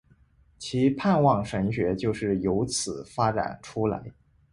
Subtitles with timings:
[0.57, 4.11] 其盼望神学就是有此发展出来。